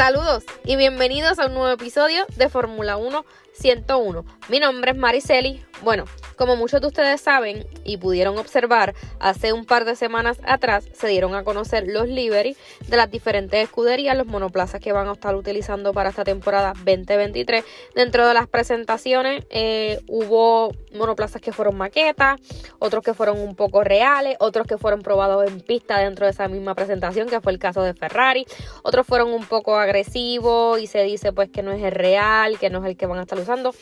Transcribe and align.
Saludos 0.00 0.44
y 0.64 0.76
bienvenidos 0.76 1.38
a 1.38 1.44
un 1.44 1.52
nuevo 1.52 1.68
episodio 1.68 2.24
de 2.34 2.48
Fórmula 2.48 2.96
1 2.96 3.22
101. 3.52 4.24
Mi 4.48 4.58
nombre 4.58 4.92
es 4.92 4.96
Mariceli. 4.96 5.62
Bueno, 5.82 6.06
como 6.40 6.56
muchos 6.56 6.80
de 6.80 6.86
ustedes 6.86 7.20
saben 7.20 7.66
y 7.84 7.98
pudieron 7.98 8.38
observar, 8.38 8.94
hace 9.18 9.52
un 9.52 9.66
par 9.66 9.84
de 9.84 9.94
semanas 9.94 10.38
atrás 10.46 10.88
se 10.94 11.06
dieron 11.06 11.34
a 11.34 11.44
conocer 11.44 11.84
los 11.86 12.08
livery 12.08 12.56
de 12.88 12.96
las 12.96 13.10
diferentes 13.10 13.62
escuderías, 13.62 14.16
los 14.16 14.26
monoplazas 14.26 14.80
que 14.80 14.90
van 14.90 15.06
a 15.08 15.12
estar 15.12 15.34
utilizando 15.34 15.92
para 15.92 16.08
esta 16.08 16.24
temporada 16.24 16.72
2023. 16.76 17.62
Dentro 17.94 18.26
de 18.26 18.32
las 18.32 18.48
presentaciones 18.48 19.44
eh, 19.50 20.00
hubo 20.08 20.72
monoplazas 20.94 21.42
que 21.42 21.52
fueron 21.52 21.76
maquetas, 21.76 22.40
otros 22.78 23.04
que 23.04 23.12
fueron 23.12 23.38
un 23.38 23.54
poco 23.54 23.84
reales, 23.84 24.38
otros 24.40 24.66
que 24.66 24.78
fueron 24.78 25.02
probados 25.02 25.46
en 25.46 25.60
pista 25.60 25.98
dentro 25.98 26.24
de 26.24 26.32
esa 26.32 26.48
misma 26.48 26.74
presentación, 26.74 27.28
que 27.28 27.42
fue 27.42 27.52
el 27.52 27.58
caso 27.58 27.82
de 27.82 27.92
Ferrari, 27.92 28.46
otros 28.82 29.06
fueron 29.06 29.34
un 29.34 29.44
poco 29.44 29.76
agresivos 29.76 30.80
y 30.80 30.86
se 30.86 31.02
dice 31.02 31.34
pues 31.34 31.50
que 31.50 31.62
no 31.62 31.70
es 31.72 31.82
el 31.82 31.92
real, 31.92 32.58
que 32.58 32.70
no 32.70 32.78
es 32.78 32.86
el 32.86 32.96
que 32.96 33.04
van 33.04 33.18
a 33.18 33.22
estar 33.24 33.38
usando. 33.38 33.74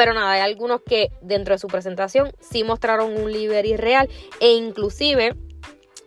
Pero 0.00 0.14
nada, 0.14 0.32
hay 0.32 0.40
algunos 0.40 0.80
que 0.80 1.12
dentro 1.20 1.54
de 1.54 1.58
su 1.58 1.66
presentación 1.66 2.32
sí 2.40 2.64
mostraron 2.64 3.20
un 3.20 3.30
livery 3.30 3.76
real 3.76 4.08
e 4.40 4.54
inclusive 4.54 5.36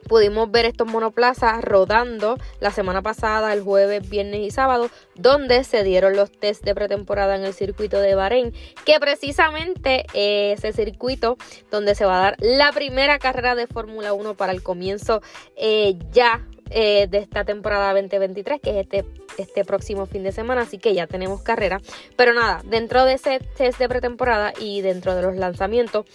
pudimos 0.10 0.50
ver 0.50 0.66
estos 0.66 0.88
monoplazas 0.88 1.64
rodando 1.64 2.40
la 2.60 2.72
semana 2.72 3.04
pasada, 3.04 3.54
el 3.54 3.62
jueves, 3.62 4.10
viernes 4.10 4.40
y 4.40 4.50
sábado, 4.50 4.90
donde 5.14 5.64
se 5.64 5.84
dieron 5.84 6.16
los 6.16 6.32
test 6.32 6.64
de 6.64 6.74
pretemporada 6.74 7.36
en 7.36 7.44
el 7.44 7.54
circuito 7.54 8.00
de 8.00 8.16
Bahrein, 8.16 8.52
que 8.84 9.00
precisamente 9.00 10.08
ese 10.16 10.74
circuito 10.74 11.38
donde 11.70 11.94
se 11.94 12.06
va 12.06 12.18
a 12.18 12.22
dar 12.24 12.36
la 12.40 12.72
primera 12.72 13.20
carrera 13.20 13.54
de 13.54 13.68
Fórmula 13.68 14.14
1 14.14 14.34
para 14.34 14.54
el 14.54 14.64
comienzo 14.64 15.22
eh, 15.56 16.00
ya 16.12 16.48
eh, 16.74 17.08
de 17.08 17.20
esta 17.20 17.46
temporada 17.46 17.94
2023, 17.94 18.60
que 18.60 18.72
es 18.72 18.76
este, 18.78 19.06
este 19.38 19.64
próximo 19.64 20.06
fin 20.08 20.24
de 20.24 20.32
semana, 20.32 20.62
así 20.62 20.80
que 20.80 20.94
ya 20.94 21.08
tenemos 21.08 21.42
carrera. 21.42 21.80
Pero 22.16 22.34
nada, 22.34 22.62
dentro 22.66 23.06
de 23.06 23.14
ese 23.14 23.40
test 23.56 23.78
de 23.78 23.88
pretemporada 23.88 24.54
y 24.60 24.82
dentro 24.82 25.14
de 25.16 25.22
los 25.22 25.36
lanzamientos, 25.36 26.06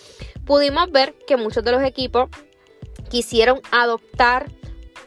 pudimos 0.44 0.90
ver 0.90 1.14
que 1.26 1.36
muchos 1.36 1.62
de 1.62 1.72
los 1.72 1.82
equipos 1.82 2.28
quisieron 3.08 3.60
adoptar 3.70 4.46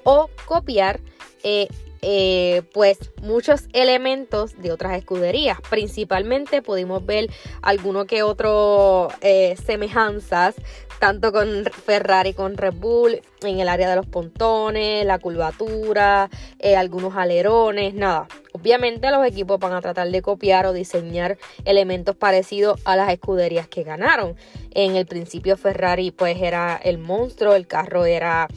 o 0.04 0.30
copiar 0.46 1.02
eh, 1.44 1.68
eh, 2.02 2.64
pues 2.74 2.98
muchos 3.22 3.68
elementos 3.74 4.60
de 4.60 4.72
otras 4.72 4.98
escuderías. 4.98 5.60
Principalmente 5.70 6.62
pudimos 6.62 7.06
ver 7.06 7.30
alguno 7.62 8.06
que 8.06 8.24
otro 8.24 9.10
eh, 9.22 9.56
semejanzas, 9.64 10.56
tanto 11.00 11.32
con 11.32 11.66
Ferrari, 11.66 12.34
con 12.34 12.58
Red 12.58 12.74
Bull, 12.74 13.22
en 13.42 13.60
el 13.60 13.70
área 13.70 13.90
de 13.90 13.96
los 13.96 14.06
pontones, 14.06 15.06
la 15.06 15.20
curvatura, 15.20 16.30
eh, 16.60 16.76
algunos 16.76 17.16
alerones, 17.16 17.94
nada. 17.94 18.28
Obviamente 18.54 19.10
los 19.12 19.26
equipos 19.26 19.60
van 19.60 19.74
a 19.74 19.82
tratar 19.82 20.10
de 20.10 20.22
copiar 20.22 20.66
o 20.66 20.74
diseñar 20.74 21.38
elementos 21.66 22.16
parecidos 22.16 22.80
a 22.86 22.96
las 22.96 23.12
escuderías 23.12 23.68
que 23.68 23.84
ganaron. 23.84 24.36
En 24.72 24.96
el 24.96 25.06
principio 25.06 25.58
Ferrari 25.58 26.12
pues 26.12 26.42
era 26.42 26.80
el 26.84 26.98
monstruo, 26.98 27.56
el 27.56 27.66
carro 27.66 28.06
era 28.06 28.48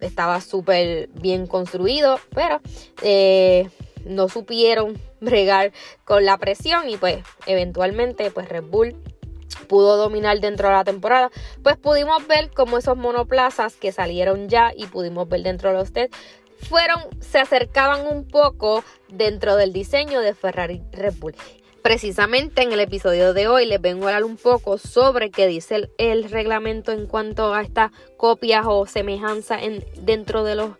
estaba 0.00 0.40
súper 0.40 1.08
bien 1.14 1.46
construido, 1.46 2.18
pero 2.34 2.60
eh, 3.02 3.68
no 4.04 4.28
supieron 4.28 4.98
bregar 5.20 5.72
con 6.04 6.24
la 6.24 6.38
presión 6.38 6.88
y 6.88 6.96
pues 6.96 7.24
eventualmente 7.46 8.30
pues 8.30 8.48
Red 8.48 8.64
Bull 8.64 8.96
pudo 9.68 9.96
dominar 9.96 10.40
dentro 10.40 10.68
de 10.68 10.74
la 10.74 10.84
temporada, 10.84 11.30
pues 11.62 11.76
pudimos 11.76 12.26
ver 12.26 12.50
como 12.50 12.78
esos 12.78 12.96
monoplazas 12.96 13.74
que 13.76 13.92
salieron 13.92 14.48
ya 14.48 14.72
y 14.76 14.86
pudimos 14.86 15.28
ver 15.28 15.42
dentro 15.42 15.70
de 15.70 15.76
los 15.76 15.92
test 15.92 16.14
fueron, 16.62 17.00
se 17.20 17.38
acercaban 17.38 18.06
un 18.06 18.26
poco 18.26 18.84
dentro 19.08 19.56
del 19.56 19.72
diseño 19.72 20.20
de 20.20 20.34
Ferrari 20.34 20.82
Red 20.92 21.14
Bull. 21.18 21.34
Precisamente 21.82 22.62
en 22.62 22.70
el 22.70 22.78
episodio 22.78 23.34
de 23.34 23.48
hoy 23.48 23.66
les 23.66 23.80
vengo 23.80 24.04
a 24.04 24.10
hablar 24.10 24.24
un 24.24 24.36
poco 24.36 24.78
sobre 24.78 25.32
qué 25.32 25.48
dice 25.48 25.90
el, 25.98 26.30
reglamento 26.30 26.92
en 26.92 27.08
cuanto 27.08 27.52
a 27.52 27.60
estas 27.60 27.90
copias 28.16 28.64
o 28.68 28.86
semejanza 28.86 29.60
en, 29.60 29.84
dentro 30.00 30.44
de 30.44 30.54
los 30.54 30.70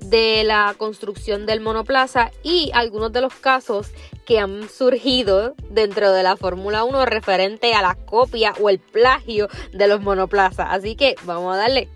de 0.00 0.42
la 0.44 0.74
construcción 0.76 1.46
del 1.46 1.60
monoplaza 1.60 2.30
y 2.42 2.70
algunos 2.74 3.12
de 3.12 3.20
los 3.20 3.34
casos 3.34 3.90
que 4.26 4.40
han 4.40 4.68
surgido 4.68 5.54
dentro 5.70 6.12
de 6.12 6.24
la 6.24 6.36
Fórmula 6.36 6.82
1 6.84 7.06
referente 7.06 7.74
a 7.74 7.82
la 7.82 7.94
copia 7.94 8.52
o 8.60 8.68
el 8.68 8.80
plagio 8.80 9.48
de 9.72 9.88
los 9.88 10.00
monoplazas. 10.00 10.68
Así 10.70 10.96
que 10.96 11.14
vamos 11.24 11.54
a 11.54 11.58
darle. 11.58 11.88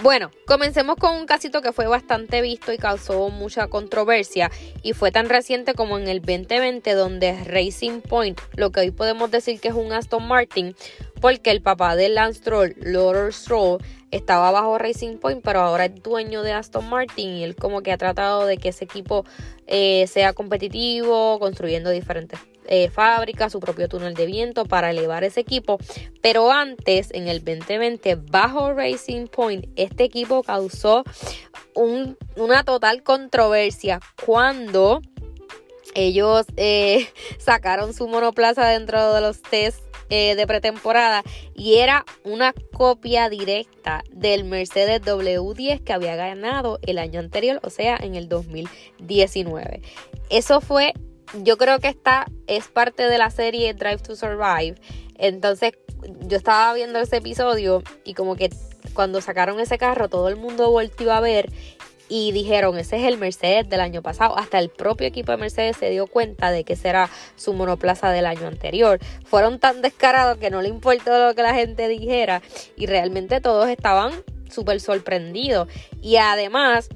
Bueno, 0.00 0.30
comencemos 0.46 0.94
con 0.96 1.16
un 1.16 1.26
casito 1.26 1.60
que 1.60 1.72
fue 1.72 1.88
bastante 1.88 2.40
visto 2.40 2.72
y 2.72 2.78
causó 2.78 3.30
mucha 3.30 3.66
controversia 3.66 4.48
y 4.84 4.92
fue 4.92 5.10
tan 5.10 5.28
reciente 5.28 5.74
como 5.74 5.98
en 5.98 6.06
el 6.06 6.20
2020 6.20 6.94
donde 6.94 7.44
Racing 7.44 8.00
Point, 8.02 8.40
lo 8.54 8.70
que 8.70 8.78
hoy 8.78 8.90
podemos 8.92 9.32
decir 9.32 9.58
que 9.58 9.68
es 9.68 9.74
un 9.74 9.92
Aston 9.92 10.28
Martin, 10.28 10.76
porque 11.20 11.50
el 11.50 11.62
papá 11.62 11.96
de 11.96 12.08
Lance 12.08 12.40
Stroll, 12.40 12.74
Lord 12.80 13.32
Stroll, 13.32 13.82
estaba 14.10 14.50
bajo 14.50 14.78
Racing 14.78 15.18
Point, 15.18 15.42
pero 15.42 15.60
ahora 15.60 15.86
es 15.86 16.02
dueño 16.02 16.42
de 16.42 16.52
Aston 16.52 16.88
Martin 16.88 17.36
y 17.36 17.44
él 17.44 17.56
como 17.56 17.82
que 17.82 17.92
ha 17.92 17.98
tratado 17.98 18.46
de 18.46 18.56
que 18.56 18.70
ese 18.70 18.84
equipo 18.84 19.24
eh, 19.66 20.06
sea 20.06 20.32
competitivo, 20.32 21.38
construyendo 21.38 21.90
diferentes 21.90 22.40
eh, 22.66 22.90
fábricas, 22.90 23.52
su 23.52 23.60
propio 23.60 23.88
túnel 23.88 24.14
de 24.14 24.26
viento 24.26 24.64
para 24.64 24.90
elevar 24.90 25.24
ese 25.24 25.40
equipo. 25.40 25.78
Pero 26.22 26.52
antes, 26.52 27.08
en 27.12 27.28
el 27.28 27.44
2020, 27.44 28.16
bajo 28.16 28.72
Racing 28.72 29.26
Point, 29.26 29.66
este 29.76 30.04
equipo 30.04 30.42
causó 30.42 31.04
una 31.74 32.64
total 32.64 33.02
controversia 33.02 34.00
cuando 34.24 35.00
ellos 35.94 36.46
eh, 36.56 37.08
sacaron 37.38 37.94
su 37.94 38.08
monoplaza 38.08 38.66
dentro 38.66 39.14
de 39.14 39.20
los 39.20 39.42
test 39.42 39.87
eh, 40.10 40.34
de 40.36 40.46
pretemporada 40.46 41.22
y 41.54 41.76
era 41.76 42.04
una 42.24 42.54
copia 42.72 43.28
directa 43.28 44.04
del 44.10 44.44
Mercedes 44.44 45.02
W10 45.02 45.84
que 45.84 45.92
había 45.92 46.16
ganado 46.16 46.78
el 46.82 46.98
año 46.98 47.20
anterior, 47.20 47.60
o 47.62 47.70
sea, 47.70 47.96
en 47.96 48.14
el 48.14 48.28
2019. 48.28 49.82
Eso 50.30 50.60
fue, 50.60 50.94
yo 51.42 51.56
creo 51.58 51.78
que 51.78 51.88
esta 51.88 52.26
es 52.46 52.68
parte 52.68 53.04
de 53.04 53.18
la 53.18 53.30
serie 53.30 53.74
Drive 53.74 53.98
to 53.98 54.16
Survive. 54.16 54.76
Entonces, 55.16 55.72
yo 56.26 56.36
estaba 56.36 56.72
viendo 56.74 56.98
ese 57.00 57.16
episodio 57.16 57.82
y 58.04 58.14
como 58.14 58.36
que 58.36 58.50
cuando 58.94 59.20
sacaron 59.20 59.60
ese 59.60 59.78
carro, 59.78 60.08
todo 60.08 60.28
el 60.28 60.36
mundo 60.36 60.70
volvió 60.70 61.12
a 61.12 61.20
ver 61.20 61.50
y 62.08 62.32
dijeron, 62.32 62.78
ese 62.78 62.96
es 62.96 63.04
el 63.04 63.18
Mercedes 63.18 63.68
del 63.68 63.80
año 63.80 64.02
pasado. 64.02 64.38
Hasta 64.38 64.58
el 64.58 64.68
propio 64.68 65.06
equipo 65.06 65.32
de 65.32 65.38
Mercedes 65.38 65.76
se 65.76 65.90
dio 65.90 66.06
cuenta 66.06 66.50
de 66.50 66.64
que 66.64 66.76
será 66.76 67.10
su 67.36 67.52
monoplaza 67.52 68.10
del 68.10 68.26
año 68.26 68.46
anterior. 68.46 68.98
Fueron 69.24 69.58
tan 69.58 69.82
descarados 69.82 70.38
que 70.38 70.50
no 70.50 70.62
le 70.62 70.68
importó 70.68 71.26
lo 71.26 71.34
que 71.34 71.42
la 71.42 71.54
gente 71.54 71.88
dijera 71.88 72.42
y 72.76 72.86
realmente 72.86 73.40
todos 73.40 73.68
estaban 73.68 74.12
súper 74.50 74.80
sorprendidos. 74.80 75.68
Y 76.00 76.16
además 76.16 76.88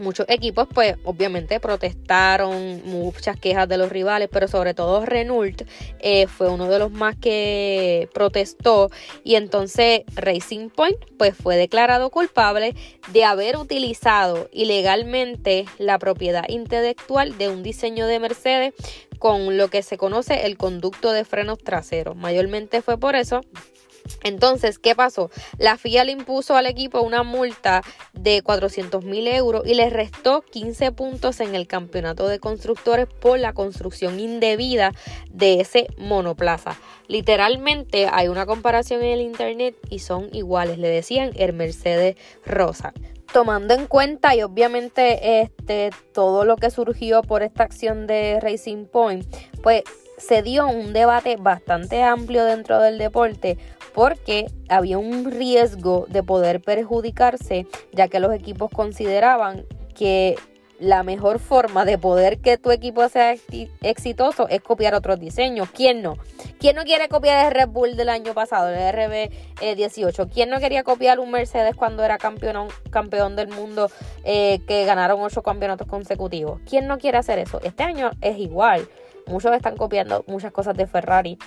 muchos 0.00 0.26
equipos 0.28 0.66
pues 0.72 0.96
obviamente 1.04 1.60
protestaron 1.60 2.82
muchas 2.84 3.38
quejas 3.38 3.68
de 3.68 3.78
los 3.78 3.90
rivales 3.90 4.28
pero 4.30 4.48
sobre 4.48 4.74
todo 4.74 5.04
Renault 5.04 5.62
eh, 5.98 6.26
fue 6.26 6.48
uno 6.50 6.68
de 6.68 6.78
los 6.78 6.90
más 6.90 7.16
que 7.16 8.08
protestó. 8.12 8.90
Y 9.24 9.34
entonces 9.34 10.02
Racing 10.14 10.70
Point 10.70 10.98
pues 11.18 11.34
fue 11.36 11.56
declarado 11.56 12.10
culpable 12.10 12.74
de 13.12 13.24
haber 13.24 13.56
utilizado 13.56 14.48
ilegalmente 14.52 15.66
la 15.78 15.98
propiedad 15.98 16.48
intelectual 16.48 17.36
de 17.38 17.48
un 17.48 17.62
diseño 17.62 18.06
de 18.06 18.18
Mercedes 18.18 18.74
con 19.18 19.58
lo 19.58 19.68
que 19.68 19.82
se 19.82 19.98
conoce 19.98 20.46
el 20.46 20.56
conducto 20.56 21.12
de 21.12 21.24
frenos 21.24 21.58
traseros. 21.58 22.16
Mayormente 22.16 22.80
fue 22.82 22.98
por 22.98 23.16
eso 23.16 23.42
Entonces, 24.22 24.78
¿qué 24.78 24.94
pasó? 24.94 25.30
La 25.58 25.76
FIA 25.76 26.04
le 26.04 26.12
impuso 26.12 26.56
al 26.56 26.66
equipo 26.66 27.00
una 27.00 27.22
multa 27.22 27.82
de 28.12 28.42
400 28.42 29.04
mil 29.04 29.26
euros 29.26 29.62
y 29.66 29.74
le 29.74 29.90
restó 29.90 30.42
15 30.42 30.92
puntos 30.92 31.40
en 31.40 31.54
el 31.54 31.66
campeonato 31.66 32.28
de 32.28 32.38
constructores 32.38 33.06
por 33.06 33.38
la 33.38 33.52
construcción 33.52 34.20
indebida 34.20 34.92
de 35.30 35.60
ese 35.60 35.88
monoplaza. 35.96 36.76
Literalmente 37.08 38.08
hay 38.10 38.28
una 38.28 38.46
comparación 38.46 39.02
en 39.02 39.12
el 39.12 39.20
internet 39.20 39.76
y 39.88 40.00
son 40.00 40.28
iguales. 40.32 40.78
Le 40.78 40.88
decían 40.88 41.32
el 41.36 41.52
Mercedes 41.52 42.16
Rosa 42.44 42.92
tomando 43.32 43.74
en 43.74 43.86
cuenta 43.86 44.34
y 44.34 44.42
obviamente 44.42 45.42
este 45.42 45.90
todo 46.12 46.44
lo 46.44 46.56
que 46.56 46.70
surgió 46.70 47.22
por 47.22 47.42
esta 47.42 47.62
acción 47.62 48.06
de 48.06 48.40
Racing 48.40 48.86
Point, 48.86 49.24
pues 49.62 49.84
se 50.20 50.42
dio 50.42 50.68
un 50.68 50.92
debate 50.92 51.36
bastante 51.36 52.02
amplio 52.02 52.44
dentro 52.44 52.80
del 52.80 52.98
deporte 52.98 53.58
porque 53.94 54.46
había 54.68 54.98
un 54.98 55.30
riesgo 55.30 56.06
de 56.08 56.22
poder 56.22 56.60
perjudicarse, 56.60 57.66
ya 57.92 58.08
que 58.08 58.20
los 58.20 58.32
equipos 58.32 58.70
consideraban 58.70 59.66
que 59.94 60.36
la 60.78 61.02
mejor 61.02 61.38
forma 61.38 61.84
de 61.84 61.98
poder 61.98 62.38
que 62.40 62.56
tu 62.56 62.70
equipo 62.70 63.06
sea 63.08 63.34
exitoso 63.82 64.48
es 64.48 64.62
copiar 64.62 64.94
otros 64.94 65.20
diseños. 65.20 65.68
¿Quién 65.70 66.00
no? 66.00 66.16
¿Quién 66.58 66.74
no 66.76 66.84
quiere 66.84 67.08
copiar 67.08 67.46
el 67.46 67.52
Red 67.52 67.68
Bull 67.68 67.96
del 67.96 68.08
año 68.08 68.32
pasado, 68.32 68.70
el 68.70 68.94
RB18? 68.94 70.30
¿Quién 70.32 70.48
no 70.48 70.58
quería 70.58 70.82
copiar 70.82 71.20
un 71.20 71.30
Mercedes 71.30 71.76
cuando 71.76 72.02
era 72.02 72.16
campeón, 72.16 72.68
campeón 72.90 73.36
del 73.36 73.48
mundo 73.48 73.90
eh, 74.24 74.60
que 74.66 74.86
ganaron 74.86 75.20
ocho 75.20 75.42
campeonatos 75.42 75.86
consecutivos? 75.86 76.60
¿Quién 76.68 76.86
no 76.86 76.98
quiere 76.98 77.18
hacer 77.18 77.38
eso? 77.38 77.60
Este 77.62 77.82
año 77.82 78.10
es 78.22 78.38
igual. 78.38 78.88
Muchos 79.30 79.54
están 79.54 79.76
copiando 79.76 80.24
muchas 80.26 80.52
cosas 80.52 80.76
de 80.76 80.86
Ferrari 80.86 81.38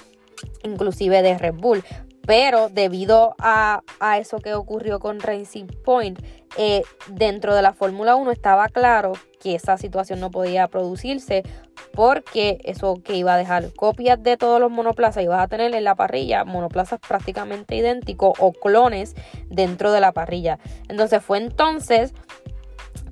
inclusive 0.64 1.22
de 1.22 1.38
Red 1.38 1.56
Bull. 1.56 1.84
Pero 2.26 2.70
debido 2.70 3.36
a, 3.38 3.82
eso 4.18 4.38
que 4.40 4.54
ocurrió 4.54 5.00
con 5.00 5.20
Racing 5.20 5.68
Point, 5.84 6.20
eh, 6.58 6.84
dentro 7.10 7.54
de 7.54 7.62
la 7.62 7.74
Fórmula 7.74 8.16
1 8.16 8.32
estaba 8.32 8.70
claro 8.70 9.12
que 9.42 9.56
esa 9.56 9.78
situación 9.78 10.22
no 10.22 10.32
podía 10.32 10.70
producirse 10.70 11.44
porque 11.92 12.62
eso 12.64 13.02
que 13.04 13.18
iba 13.18 13.34
a 13.34 13.38
dejar 13.38 13.74
copias 13.74 14.24
de 14.24 14.38
todos 14.38 14.62
los 14.62 14.72
monoplazas, 14.72 15.24
ibas 15.24 15.42
a 15.42 15.48
tener 15.50 15.76
en 15.76 15.84
la 15.84 15.96
parrilla 15.96 16.46
monoplazas 16.46 17.00
prácticamente 17.06 17.76
idénticos 17.76 18.34
o 18.40 18.54
clones 18.54 19.16
dentro 19.50 19.92
de 19.92 20.00
la 20.00 20.14
parrilla. 20.14 20.60
Entonces 20.88 21.22
fue 21.22 21.40
entonces 21.40 22.14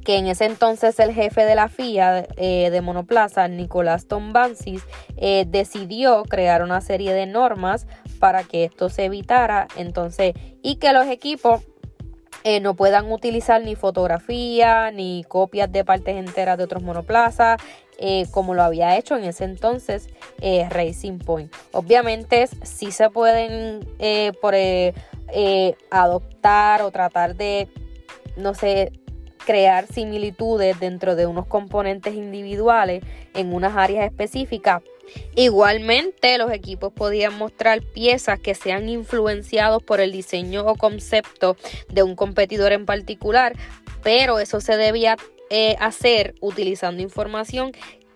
que 0.03 0.17
en 0.17 0.27
ese 0.27 0.45
entonces 0.45 0.99
el 0.99 1.13
jefe 1.13 1.45
de 1.45 1.55
la 1.55 1.69
FIA 1.69 2.27
eh, 2.37 2.69
de 2.69 2.81
monoplaza, 2.81 3.47
Nicolás 3.47 4.07
Tombansis, 4.07 4.83
eh, 5.17 5.45
decidió 5.47 6.23
crear 6.23 6.63
una 6.63 6.81
serie 6.81 7.13
de 7.13 7.25
normas 7.25 7.87
para 8.19 8.43
que 8.43 8.65
esto 8.65 8.89
se 8.89 9.05
evitara 9.05 9.67
entonces 9.75 10.33
y 10.61 10.75
que 10.75 10.93
los 10.93 11.07
equipos 11.07 11.61
eh, 12.43 12.59
no 12.59 12.75
puedan 12.75 13.11
utilizar 13.11 13.61
ni 13.63 13.75
fotografía 13.75 14.89
ni 14.91 15.23
copias 15.27 15.71
de 15.71 15.85
partes 15.85 16.15
enteras 16.15 16.57
de 16.57 16.63
otros 16.63 16.81
monoplazas 16.83 17.59
como 18.31 18.55
lo 18.55 18.63
había 18.63 18.97
hecho 18.97 19.15
en 19.15 19.25
ese 19.25 19.43
entonces 19.43 20.09
Racing 20.71 21.19
Point. 21.19 21.53
Obviamente 21.71 22.47
sí 22.63 22.91
se 22.91 23.11
pueden 23.11 23.87
por, 24.41 24.55
adoptar 25.91 26.81
o 26.81 26.89
tratar 26.89 27.35
de, 27.35 27.69
no 28.37 28.55
sé, 28.55 28.91
crear 29.45 29.87
similitudes 29.87 30.79
dentro 30.79 31.15
de 31.15 31.25
unos 31.25 31.47
componentes 31.47 32.15
individuales 32.15 33.03
en 33.33 33.53
unas 33.53 33.75
áreas 33.75 34.05
específicas. 34.05 34.81
Igualmente, 35.35 36.37
los 36.37 36.51
equipos 36.51 36.93
podían 36.93 37.37
mostrar 37.37 37.81
piezas 37.81 38.39
que 38.39 38.55
sean 38.55 38.87
influenciados 38.87 39.83
por 39.83 39.99
el 39.99 40.11
diseño 40.11 40.65
o 40.65 40.75
concepto 40.75 41.57
de 41.89 42.03
un 42.03 42.15
competidor 42.15 42.71
en 42.71 42.85
particular, 42.85 43.53
pero 44.03 44.39
eso 44.39 44.61
se 44.61 44.77
debía 44.77 45.17
eh, 45.49 45.75
hacer 45.79 46.35
utilizando 46.39 47.01
información 47.01 47.73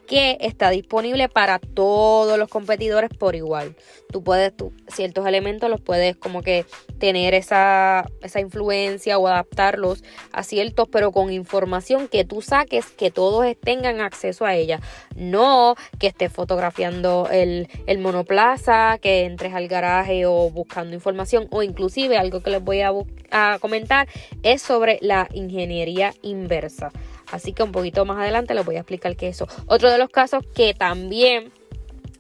que 0.08 0.38
está 0.42 0.70
disponible 0.70 1.30
para 1.30 1.60
todos 1.60 2.38
los 2.38 2.50
competidores 2.50 3.10
por 3.10 3.36
igual. 3.36 3.76
Tú 4.12 4.24
puedes, 4.24 4.56
tú, 4.56 4.72
ciertos 4.88 5.26
elementos 5.28 5.70
los 5.70 5.82
puedes 5.82 6.16
como 6.16 6.42
que 6.42 6.66
tener 7.00 7.34
esa, 7.34 8.06
esa 8.22 8.40
influencia 8.40 9.18
o 9.18 9.28
adaptarlos 9.28 10.04
a 10.32 10.44
ciertos, 10.44 10.88
pero 10.90 11.12
con 11.12 11.32
información 11.32 12.08
que 12.08 12.24
tú 12.24 12.42
saques 12.42 12.86
que 12.88 13.12
todos 13.12 13.46
tengan 13.60 14.00
acceso 14.00 14.46
a 14.46 14.56
ella. 14.56 14.80
No 15.16 15.76
que 16.00 16.08
estés 16.08 16.32
fotografiando 16.32 17.28
el, 17.32 17.68
el 17.88 18.00
monoplaza, 18.00 18.98
que 19.00 19.26
entres 19.26 19.54
al 19.54 19.68
garaje 19.68 20.26
o 20.26 20.50
buscando 20.50 20.94
información 20.94 21.48
o 21.52 21.64
inclusive 21.64 22.18
algo 22.18 22.42
que 22.42 22.52
les 22.52 22.64
voy 22.64 22.82
a, 22.82 22.92
a 23.32 23.58
comentar 23.60 24.08
es 24.44 24.62
sobre 24.62 25.00
la 25.02 25.28
ingeniería 25.34 26.14
inversa. 26.22 26.92
Así 27.32 27.54
que 27.54 27.64
un 27.64 27.72
poquito 27.72 28.06
más 28.06 28.18
adelante 28.18 28.54
les 28.54 28.66
voy 28.66 28.76
a 28.76 28.80
explicar 28.80 29.16
qué 29.16 29.30
es 29.30 29.36
eso. 29.36 29.48
Otro 29.68 29.92
de 29.92 29.98
los 29.98 30.10
casos 30.10 30.44
que 30.56 30.74
también 30.74 31.52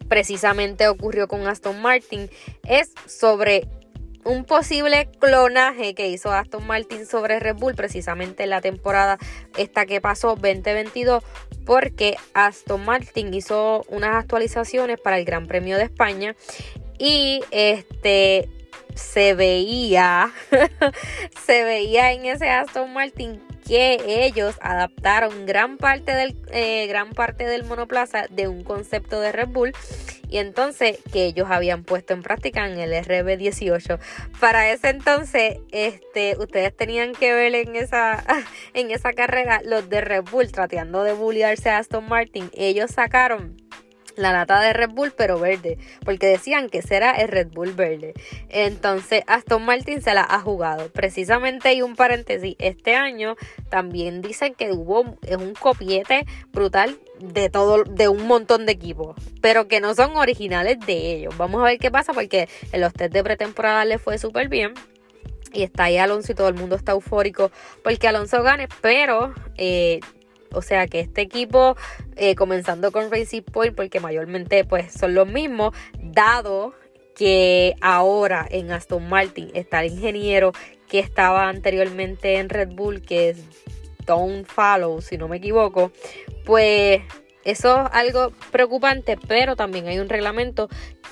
precisamente 0.07 0.87
ocurrió 0.87 1.27
con 1.27 1.47
Aston 1.47 1.81
Martin 1.81 2.29
es 2.63 2.91
sobre 3.05 3.67
un 4.23 4.43
posible 4.43 5.07
clonaje 5.19 5.93
que 5.93 6.09
hizo 6.09 6.31
Aston 6.31 6.65
Martin 6.65 7.05
sobre 7.05 7.39
Red 7.39 7.57
Bull 7.57 7.75
precisamente 7.75 8.43
en 8.43 8.49
la 8.49 8.59
temporada 8.59 9.19
esta 9.55 9.85
que 9.85 10.01
pasó 10.01 10.29
2022 10.29 11.23
porque 11.65 12.17
Aston 12.33 12.83
Martin 12.83 13.33
hizo 13.33 13.83
unas 13.87 14.15
actualizaciones 14.15 14.99
para 14.99 15.19
el 15.19 15.25
Gran 15.25 15.45
Premio 15.45 15.77
de 15.77 15.83
España 15.83 16.35
y 16.97 17.41
este 17.51 18.49
se 18.95 19.35
veía 19.35 20.31
se 21.45 21.63
veía 21.63 22.11
en 22.11 22.25
ese 22.25 22.49
Aston 22.49 22.93
Martin 22.93 23.39
que 23.67 23.97
ellos 24.07 24.55
adaptaron 24.61 25.45
gran 25.45 25.77
parte 25.77 26.13
del, 26.13 26.37
eh, 26.51 26.87
gran 26.87 27.13
parte 27.13 27.45
del 27.45 27.63
monoplaza 27.63 28.27
de 28.29 28.47
un 28.47 28.63
concepto 28.63 29.19
de 29.19 29.31
Red 29.31 29.49
Bull 29.49 29.73
y 30.29 30.37
entonces 30.37 30.99
que 31.11 31.25
ellos 31.25 31.47
habían 31.49 31.83
puesto 31.83 32.13
en 32.13 32.21
práctica 32.21 32.67
en 32.67 32.79
el 32.79 32.93
RB18. 32.93 33.99
Para 34.39 34.71
ese 34.71 34.89
entonces, 34.89 35.59
este, 35.71 36.35
ustedes 36.37 36.75
tenían 36.75 37.13
que 37.13 37.33
ver 37.33 37.55
en 37.55 37.75
esa, 37.75 38.23
en 38.73 38.91
esa 38.91 39.13
carrera 39.13 39.61
los 39.63 39.89
de 39.89 40.01
Red 40.01 40.23
Bull 40.31 40.51
tratando 40.51 41.03
de 41.03 41.13
bullearse 41.13 41.69
a 41.69 41.79
Aston 41.79 42.07
Martin. 42.07 42.49
Ellos 42.53 42.91
sacaron 42.91 43.64
la 44.15 44.31
lata 44.31 44.59
de 44.61 44.73
Red 44.73 44.91
Bull, 44.91 45.13
pero 45.15 45.39
verde, 45.39 45.77
porque 46.03 46.27
decían 46.27 46.69
que 46.69 46.81
será 46.81 47.11
el 47.11 47.27
Red 47.27 47.47
Bull 47.49 47.73
verde. 47.73 48.13
Entonces, 48.49 49.23
Aston 49.27 49.63
Martin 49.63 50.01
se 50.01 50.13
la 50.13 50.23
ha 50.23 50.39
jugado. 50.39 50.89
Precisamente, 50.89 51.73
y 51.73 51.81
un 51.81 51.95
paréntesis, 51.95 52.55
este 52.59 52.95
año 52.95 53.35
también 53.69 54.21
dicen 54.21 54.55
que 54.55 54.71
hubo 54.71 55.01
un 55.01 55.53
copiete 55.59 56.25
brutal 56.51 56.97
de 57.19 57.49
todo, 57.49 57.83
de 57.83 58.07
un 58.07 58.27
montón 58.27 58.65
de 58.65 58.73
equipos, 58.73 59.15
pero 59.41 59.67
que 59.67 59.79
no 59.79 59.95
son 59.95 60.15
originales 60.15 60.79
de 60.85 61.15
ellos. 61.15 61.37
Vamos 61.37 61.61
a 61.61 61.65
ver 61.65 61.77
qué 61.77 61.91
pasa, 61.91 62.13
porque 62.13 62.49
en 62.71 62.81
los 62.81 62.93
test 62.93 63.13
de 63.13 63.23
pretemporada 63.23 63.85
le 63.85 63.97
fue 63.97 64.17
súper 64.17 64.49
bien. 64.49 64.73
Y 65.53 65.63
está 65.63 65.85
ahí 65.85 65.97
Alonso 65.97 66.33
y 66.33 66.35
todo 66.35 66.49
el 66.49 66.55
mundo 66.55 66.75
está 66.75 66.91
eufórico 66.91 67.49
porque 67.81 68.09
Alonso 68.09 68.43
gane, 68.43 68.67
pero 68.81 69.33
eh, 69.55 70.01
o 70.55 70.61
sea 70.61 70.87
que 70.87 70.99
este 70.99 71.21
equipo, 71.21 71.75
eh, 72.15 72.35
comenzando 72.35 72.91
con 72.91 73.11
Racing 73.11 73.43
Point, 73.43 73.75
porque 73.75 73.99
mayormente 73.99 74.63
pues 74.65 74.93
son 74.93 75.13
los 75.13 75.27
mismos, 75.27 75.75
dado 75.99 76.73
que 77.15 77.75
ahora 77.81 78.45
en 78.49 78.71
Aston 78.71 79.07
Martin 79.07 79.49
está 79.53 79.83
el 79.83 79.91
ingeniero 79.91 80.51
que 80.87 80.99
estaba 80.99 81.47
anteriormente 81.47 82.37
en 82.37 82.49
Red 82.49 82.73
Bull, 82.73 83.01
que 83.01 83.29
es 83.29 83.37
Don't 84.05 84.45
Follow, 84.45 85.01
si 85.01 85.17
no 85.17 85.27
me 85.27 85.37
equivoco, 85.37 85.91
pues 86.45 87.01
eso 87.43 87.83
es 87.83 87.89
algo 87.93 88.31
preocupante, 88.51 89.17
pero 89.27 89.55
también 89.55 89.87
hay 89.87 89.99
un 89.99 90.09
reglamento 90.09 90.67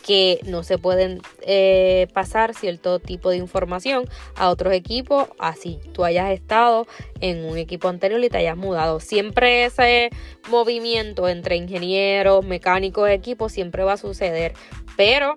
que 0.06 0.40
no 0.46 0.64
se 0.64 0.78
pueden 0.78 1.22
eh, 1.42 2.08
pasar 2.14 2.54
cierto 2.54 3.00
tipo 3.00 3.30
de 3.30 3.38
información 3.38 4.08
a 4.36 4.50
otros 4.50 4.74
equipos, 4.74 5.28
así 5.40 5.80
tú 5.94 6.04
hayas 6.04 6.32
estado 6.32 6.86
en 7.22 7.46
un 7.46 7.58
equipo 7.58 7.88
anterior 7.88 8.24
y 8.24 8.30
te 8.30 8.38
hayas 8.38 8.58
mudado. 8.58 9.00
Siempre 9.00 9.66
ese 9.66 10.10
movimiento 10.50 11.30
entre 11.30 11.56
ingenieros, 11.56 12.46
mecánicos, 12.46 13.10
equipos, 13.10 13.52
siempre 13.52 13.84
va 13.84 13.94
a 13.94 13.98
suceder, 13.98 14.54
pero 14.98 15.36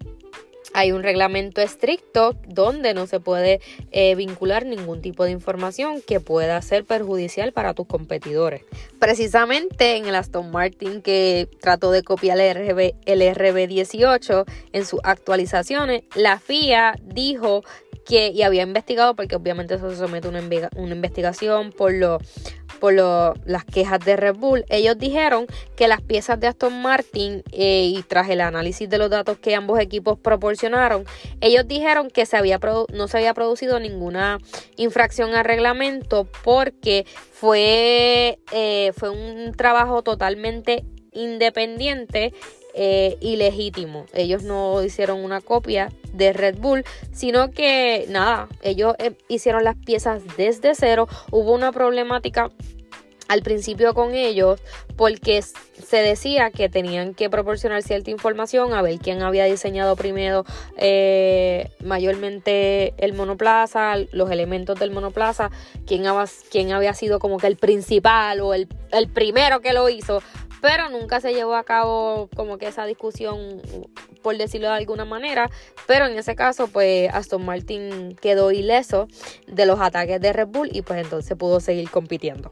hay 0.77 0.93
un 0.93 1.03
reglamento 1.03 1.63
estricto 1.63 2.37
donde 2.47 2.93
no 2.93 3.07
se 3.07 3.19
puede 3.19 3.63
eh, 3.93 4.15
vincular 4.15 4.67
ningún 4.67 5.01
tipo 5.01 5.25
de 5.25 5.31
información 5.31 6.03
que 6.07 6.21
pueda 6.21 6.61
ser 6.61 6.85
perjudicial 6.85 7.53
para 7.53 7.73
tus 7.73 7.87
competidores. 7.87 8.63
Precisamente 8.99 9.97
en 9.97 10.05
el 10.05 10.15
Aston 10.15 10.51
Martin 10.51 11.01
que 11.01 11.49
trató 11.63 11.93
de 11.93 12.03
copiar 12.03 12.39
el, 12.39 12.55
RB, 12.55 12.95
el 13.07 13.23
RB18 13.23 14.45
en 14.75 14.85
sus 14.85 15.01
actualizaciones, 15.03 16.03
la 16.15 16.39
FIA 16.39 16.97
dijo 17.03 17.65
que 18.05 18.29
y 18.29 18.43
había 18.43 18.63
investigado 18.63 19.17
porque 19.17 19.35
obviamente 19.35 19.77
eso 19.77 19.89
se 19.89 19.97
somete 19.97 20.29
a 20.29 20.31
una, 20.31 20.43
una 20.77 20.95
investigación 20.95 21.73
por 21.73 21.95
lo 21.95 22.19
por 22.77 22.95
las 22.95 23.65
quejas 23.65 24.01
de 24.05 24.17
Red 24.17 24.37
Bull. 24.37 24.65
Ellos 24.69 24.99
dijeron 24.99 25.47
que 25.77 25.89
las 25.89 26.01
piezas 26.01 26.39
de 26.41 26.47
Aston 26.47 26.81
Martin 26.83 27.43
eh, 27.53 27.85
y 27.85 28.03
tras 28.03 28.29
el 28.29 28.41
análisis 28.41 28.89
de 28.89 28.99
los 28.99 29.11
datos 29.11 29.39
que 29.39 29.55
ambos 29.55 29.81
equipos 29.81 30.19
proporcionaron, 30.19 31.05
ellos 31.41 31.67
dijeron 31.67 32.11
que 32.11 32.27
se 32.27 32.37
había 32.37 32.61
no 32.93 33.09
se 33.09 33.19
había 33.19 33.35
producido 33.35 33.79
ninguna 33.81 34.39
infracción 34.77 35.35
al 35.35 35.45
reglamento 35.45 36.27
porque 36.43 37.07
fue, 37.33 38.39
eh, 38.53 38.93
fue 38.97 39.11
un 39.11 39.53
trabajo 39.53 40.03
totalmente 40.03 40.85
independiente 41.13 42.33
eh, 42.79 43.17
ilegítimo. 43.21 44.05
Ellos 44.13 44.43
no 44.43 44.83
hicieron 44.83 45.25
una 45.25 45.41
copia 45.41 45.91
de 46.13 46.35
Red 46.35 46.59
Bull, 46.59 46.85
sino 47.11 47.51
que 47.51 48.05
nada, 48.11 48.49
ellos 48.61 48.95
eh, 48.99 49.13
hicieron 49.29 49.65
las 49.65 49.77
piezas 49.77 50.23
desde 50.37 50.75
cero. 50.75 51.09
Hubo 51.31 51.55
una 51.55 51.73
problemática 51.73 52.51
al 53.29 53.43
principio 53.43 53.95
con 53.95 54.15
ellos 54.15 54.61
porque 54.97 55.43
se 55.43 55.97
decía 55.97 56.51
que 56.51 56.69
tenían 56.69 57.15
que 57.15 57.29
proporcionar 57.29 57.83
cierta 57.83 58.11
información 58.11 58.73
a 58.73 58.83
ver 58.83 58.99
quién 58.99 59.23
había 59.23 59.45
diseñado 59.45 59.97
primero 59.97 60.45
eh, 60.77 61.71
mayormente 61.83 62.95
el 62.99 63.15
monoplaza, 63.15 63.97
los 64.13 64.31
elementos 64.31 64.79
del 64.79 64.91
monoplaza, 64.91 65.51
quién 65.87 66.07
había, 66.07 66.31
quién 66.51 66.73
había 66.73 66.95
sido 66.95 67.19
como 67.19 67.39
que 67.39 67.47
el 67.47 67.57
principal 67.57 68.41
o 68.41 68.55
el, 68.55 68.69
el 68.93 69.09
primero 69.09 69.61
que 69.61 69.73
lo 69.73 69.89
hizo 69.89 70.23
pero 70.61 70.89
nunca 70.89 71.21
se 71.21 71.33
llevó 71.33 71.55
a 71.55 71.65
cabo 71.65 72.29
como 72.35 72.59
que 72.59 72.69
esa 72.69 72.87
discusión, 72.87 73.61
por 74.23 74.37
decirlo 74.37 74.69
de 74.69 74.75
alguna 74.75 75.05
manera, 75.05 75.51
pero 75.87 76.07
en 76.07 76.17
ese 76.19 76.35
caso 76.35 76.69
pues 76.69 77.09
Aston 77.13 77.45
Martin 77.45 78.17
quedó 78.21 78.53
ileso 78.53 79.09
de 79.47 79.67
los 79.67 79.81
ataques 79.81 80.21
de 80.21 80.33
Red 80.33 80.49
Bull 80.49 80.71
y 80.73 80.83
pues 80.83 81.03
entonces 81.03 81.37
pudo 81.37 81.61
seguir 81.61 81.91
compitiendo. 81.91 82.51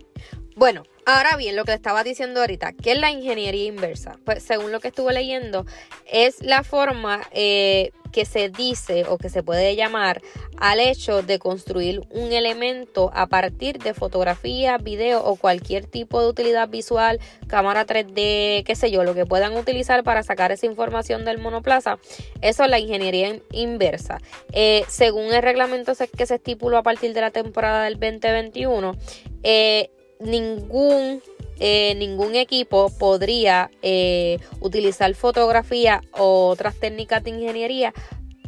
Bueno, 0.57 0.85
ahora 1.05 1.37
bien, 1.37 1.57
lo 1.57 1.65
que 1.65 1.73
estaba 1.73 2.05
diciendo 2.05 2.41
ahorita, 2.41 2.73
¿qué 2.75 2.93
es 2.93 2.99
la 2.99 3.11
ingeniería 3.11 3.65
inversa? 3.65 4.19
Pues 4.25 4.43
según 4.43 4.71
lo 4.71 4.79
que 4.79 4.89
estuve 4.89 5.13
leyendo, 5.13 5.67
es 6.07 6.41
la 6.43 6.63
forma 6.63 7.23
eh, 7.33 7.91
que 8.13 8.25
se 8.25 8.51
dice 8.51 9.05
o 9.09 9.19
que 9.19 9.31
se 9.31 9.43
puede 9.43 9.75
llamar 9.75 10.23
al 10.59 10.79
hecho 10.79 11.23
de 11.23 11.41
construir 11.41 12.03
un 12.11 12.33
elemento 12.33 13.11
a 13.13 13.27
partir 13.27 13.81
de 13.81 13.95
fotografía, 13.95 14.79
video 14.79 15.25
o 15.25 15.35
cualquier 15.35 15.87
tipo 15.87 16.21
de 16.21 16.29
utilidad 16.29 16.69
visual, 16.69 17.19
cámara 17.49 17.85
3D, 17.85 18.63
qué 18.63 18.77
sé 18.77 18.93
yo, 18.93 19.03
lo 19.03 19.15
que 19.15 19.27
puedan 19.27 19.57
utilizar 19.57 20.05
para 20.05 20.23
sacar 20.23 20.53
esa 20.53 20.67
información 20.67 21.25
del 21.25 21.39
monoplaza. 21.39 21.99
Eso 22.41 22.63
es 22.63 22.71
la 22.71 22.79
ingeniería 22.79 23.41
inversa. 23.51 24.21
Eh, 24.53 24.85
según 24.87 25.33
el 25.33 25.43
reglamento 25.43 25.95
que 26.17 26.27
se 26.27 26.37
estipuló 26.37 26.79
a 26.79 26.85
partir 26.85 27.13
de 27.13 27.21
la 27.23 27.33
temporada 27.33 27.83
del 27.83 27.99
2021, 27.99 28.95
eh, 29.43 29.91
ningún 30.25 31.23
eh, 31.61 31.95
ningún 31.97 32.35
equipo 32.35 32.91
podría 32.99 33.71
eh, 33.83 34.41
utilizar 34.61 35.15
fotografía 35.15 36.01
o 36.13 36.49
otras 36.49 36.75
técnicas 36.75 37.23
de 37.23 37.31
ingeniería 37.31 37.95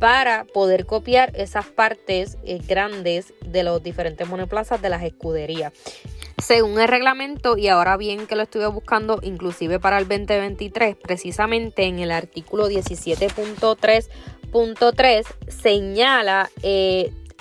para 0.01 0.45
poder 0.45 0.87
copiar 0.87 1.31
esas 1.37 1.67
partes 1.67 2.37
eh, 2.45 2.59
grandes 2.67 3.33
de 3.45 3.63
los 3.63 3.81
diferentes 3.83 4.27
monoplazas 4.29 4.81
de 4.83 4.89
las 4.91 5.05
escuderías. 5.05 5.73
Según 6.39 6.79
el 6.81 6.89
reglamento, 6.89 7.57
y 7.57 7.69
ahora 7.69 7.97
bien 7.97 8.27
que 8.27 8.37
lo 8.37 8.43
estuve 8.43 8.67
buscando 8.67 9.21
inclusive 9.23 9.81
para 9.81 9.97
el 9.99 10.07
2023, 10.07 10.97
precisamente 10.97 11.85
en 11.85 12.01
el 12.01 12.11
artículo 12.11 12.69
17.3.3 12.69 15.25
señala 15.49 16.51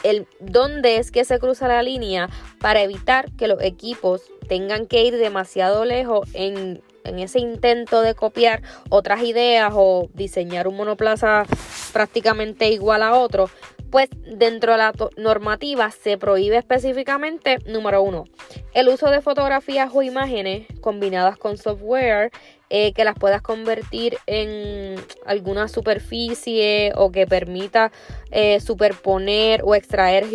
el 0.05 0.27
dónde 0.39 0.97
es 0.97 1.11
que 1.11 1.25
se 1.25 1.39
cruza 1.39 1.67
la 1.67 1.81
línea 1.81 2.29
para 2.59 2.81
evitar 2.81 3.31
que 3.33 3.47
los 3.47 3.61
equipos 3.61 4.21
tengan 4.47 4.85
que 4.85 5.03
ir 5.03 5.17
demasiado 5.17 5.83
lejos 5.83 6.29
en, 6.33 6.81
en 7.03 7.19
ese 7.19 7.39
intento 7.39 8.01
de 8.01 8.13
copiar 8.13 8.61
otras 8.89 9.23
ideas 9.23 9.71
o 9.75 10.07
diseñar 10.13 10.67
un 10.67 10.77
monoplaza 10.77 11.45
prácticamente 11.91 12.69
igual 12.69 13.01
a 13.01 13.15
otro, 13.15 13.49
pues 13.89 14.09
dentro 14.37 14.73
de 14.73 14.77
la 14.77 14.93
normativa 15.17 15.89
se 15.89 16.17
prohíbe 16.17 16.57
específicamente, 16.57 17.59
número 17.65 18.01
uno, 18.01 18.25
el 18.73 18.89
uso 18.89 19.09
de 19.09 19.21
fotografías 19.21 19.89
o 19.93 20.01
imágenes 20.01 20.67
combinadas 20.81 21.37
con 21.37 21.57
software 21.57 22.31
eh, 22.69 22.93
que 22.93 23.03
las 23.03 23.15
puedas 23.15 23.41
convertir 23.41 24.17
en 24.25 24.95
alguna 25.25 25.67
superficie 25.67 26.93
o 26.95 27.11
que 27.11 27.27
permita 27.27 27.91
eh, 28.31 28.59
superponer 28.59 29.61
o 29.63 29.75
extraer 29.75 30.25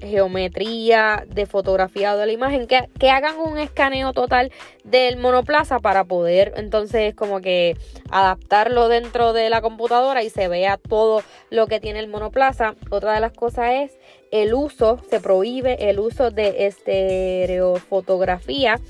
geometría 0.00 1.24
de 1.28 1.46
fotografía 1.46 2.16
de 2.16 2.26
la 2.26 2.32
imagen, 2.32 2.66
que, 2.66 2.88
que, 2.98 3.10
hagan 3.10 3.38
un 3.38 3.58
escaneo 3.58 4.12
total 4.12 4.50
del 4.84 5.18
monoplaza 5.18 5.78
para 5.78 6.04
poder 6.04 6.54
entonces 6.56 7.14
como 7.14 7.40
que 7.40 7.76
adaptarlo 8.10 8.88
dentro 8.88 9.32
de 9.32 9.50
la 9.50 9.60
computadora 9.60 10.22
y 10.22 10.30
se 10.30 10.48
vea 10.48 10.78
todo 10.78 11.22
lo 11.50 11.66
que 11.66 11.80
tiene 11.80 11.98
el 11.98 12.08
monoplaza. 12.08 12.74
Otra 12.90 13.14
de 13.14 13.20
las 13.20 13.32
cosas 13.32 13.72
es 13.74 13.98
el 14.30 14.54
uso, 14.54 15.00
se 15.08 15.20
prohíbe 15.20 15.90
el 15.90 15.98
uso 15.98 16.30
de 16.30 16.66
estereofotografía, 16.66 18.80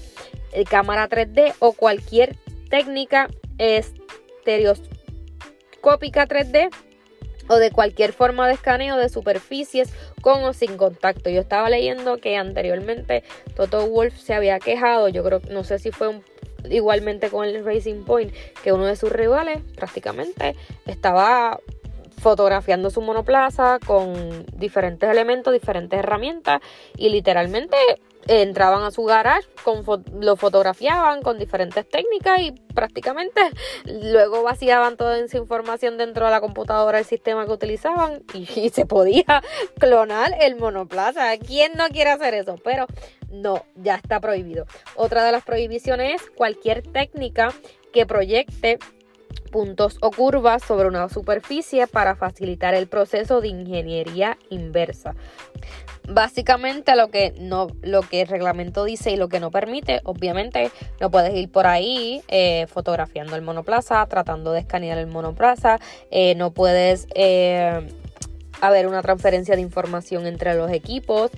eh, 0.52 0.64
cámara 0.64 1.08
3D 1.08 1.54
o 1.58 1.72
cualquier 1.72 2.36
técnica 2.68 3.28
estereoscópica 3.58 6.26
3D 6.26 6.68
o 7.49 7.56
de 7.56 7.70
cualquier 7.70 8.12
forma 8.12 8.49
de 8.49 8.54
escaneo 8.54 8.96
de 8.96 9.08
superficies 9.08 9.92
con 10.20 10.42
o 10.44 10.52
sin 10.52 10.76
contacto. 10.76 11.30
Yo 11.30 11.40
estaba 11.40 11.70
leyendo 11.70 12.18
que 12.18 12.37
anteriormente 12.37 13.23
Toto 13.54 13.87
Wolf 13.87 14.18
se 14.18 14.35
había 14.35 14.58
quejado, 14.58 15.08
yo 15.08 15.23
creo, 15.25 15.40
no 15.50 15.64
sé 15.64 15.78
si 15.78 15.92
fue 15.92 16.20
igualmente 16.70 17.30
con 17.30 17.46
el 17.46 17.64
Racing 17.64 18.04
Point, 18.04 18.32
que 18.62 18.73
uno 18.73 18.87
de 18.87 18.96
sus 18.96 19.12
rivales 19.12 19.61
prácticamente 19.76 20.56
estaba 20.87 21.61
fotografiando 22.18 22.90
su 22.90 23.02
monoplaza 23.02 23.78
con 23.87 24.46
diferentes 24.56 25.08
elementos, 25.08 25.52
diferentes 25.52 25.99
herramientas 25.99 26.61
y 26.96 27.11
literalmente 27.11 27.76
entraban 28.26 28.83
a 28.83 28.90
su 28.90 29.04
garage, 29.04 29.47
con 29.62 29.85
lo 30.21 30.37
fotografiaban 30.37 31.23
con 31.23 31.38
diferentes 31.38 31.88
técnicas 31.88 32.40
y 32.40 32.52
prácticamente 32.75 33.40
luego 33.85 34.42
vaciaban 34.42 34.97
toda 34.97 35.18
esa 35.18 35.38
información 35.38 35.97
dentro 35.99 36.26
de 36.26 36.33
la 36.33 36.40
computadora, 36.40 36.99
el 36.99 37.04
sistema 37.04 37.47
que 37.47 37.52
utilizaban 37.52 38.23
y, 38.35 38.49
y 38.61 38.71
se 38.71 38.87
podía 38.87 39.42
clonar 39.78 40.35
el 40.40 40.56
monoplaza. 40.56 41.37
¿Quién 41.38 41.73
no 41.76 41.88
quiere 41.88 42.11
hacer 42.11 42.35
eso? 42.35 42.56
Pero 42.64 42.87
no, 43.30 43.64
ya 43.75 43.97
está 43.97 44.21
prohibido. 44.21 44.66
Otra 44.95 45.25
de 45.25 45.33
las 45.33 45.45
prohibiciones 45.45 46.23
es 46.23 46.30
cualquier 46.30 46.83
técnica 46.83 47.52
que 47.92 48.06
proyecte 48.06 48.78
puntos 49.56 49.96
o 50.02 50.10
curvas 50.10 50.62
sobre 50.62 50.86
una 50.86 51.08
superficie 51.08 51.86
para 51.86 52.14
facilitar 52.14 52.75
el 52.75 52.88
proceso 52.88 53.40
de 53.40 53.48
ingeniería 53.48 54.36
inversa. 54.50 55.14
Básicamente 56.06 56.94
lo 56.94 57.08
que 57.08 57.32
no, 57.40 57.68
lo 57.80 58.02
que 58.02 58.20
el 58.20 58.28
reglamento 58.28 58.84
dice 58.84 59.12
y 59.12 59.16
lo 59.16 59.30
que 59.30 59.40
no 59.40 59.50
permite, 59.50 60.02
obviamente 60.04 60.70
no 61.00 61.10
puedes 61.10 61.34
ir 61.34 61.50
por 61.50 61.66
ahí 61.66 62.20
eh, 62.28 62.66
fotografiando 62.68 63.34
el 63.34 63.40
monoplaza, 63.40 64.04
tratando 64.04 64.52
de 64.52 64.60
escanear 64.60 64.98
el 64.98 65.06
monoplaza, 65.06 65.80
eh, 66.10 66.34
no 66.34 66.50
puedes 66.50 67.06
eh, 67.14 67.88
haber 68.60 68.86
una 68.86 69.00
transferencia 69.00 69.56
de 69.56 69.62
información 69.62 70.26
entre 70.26 70.54
los 70.54 70.70
equipos. 70.70 71.30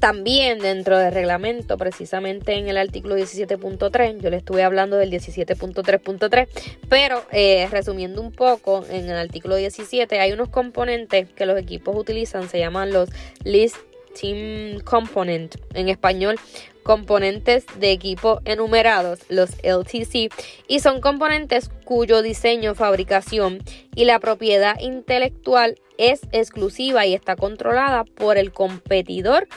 También 0.00 0.60
dentro 0.60 0.98
del 0.98 1.12
reglamento, 1.12 1.76
precisamente 1.76 2.54
en 2.54 2.68
el 2.68 2.76
artículo 2.76 3.16
17.3, 3.16 4.20
yo 4.20 4.30
le 4.30 4.36
estuve 4.36 4.62
hablando 4.62 4.96
del 4.96 5.10
17.3.3, 5.10 6.48
pero 6.88 7.24
resumiendo 7.70 8.20
un 8.20 8.32
poco, 8.32 8.84
en 8.88 9.10
el 9.10 9.16
artículo 9.16 9.56
17 9.56 10.20
hay 10.20 10.32
unos 10.32 10.48
componentes 10.50 11.28
que 11.30 11.46
los 11.46 11.58
equipos 11.58 11.96
utilizan, 11.96 12.48
se 12.48 12.58
llaman 12.60 12.92
los 12.92 13.08
list 13.42 13.76
Team 14.18 14.80
Component, 14.80 15.56
en 15.74 15.88
español 15.88 16.36
componentes 16.82 17.66
de 17.78 17.92
equipo 17.92 18.40
enumerados, 18.46 19.20
los 19.28 19.50
LTC, 19.62 20.32
y 20.68 20.80
son 20.80 21.00
componentes 21.02 21.70
cuyo 21.84 22.22
diseño, 22.22 22.74
fabricación 22.74 23.58
y 23.94 24.06
la 24.06 24.18
propiedad 24.20 24.80
intelectual 24.80 25.78
es 25.98 26.22
exclusiva 26.32 27.04
y 27.04 27.14
está 27.14 27.36
controlada 27.36 28.04
por 28.04 28.38
el 28.38 28.52
competidor 28.52 29.48